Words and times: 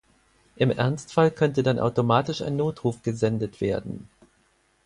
Im 0.55 0.71
Ernstfall 0.71 1.29
könnte 1.29 1.61
dann 1.61 1.77
automatisch 1.77 2.41
ein 2.41 2.55
Notruf 2.55 3.03
gesendet 3.03 3.61
werden. 3.61 4.09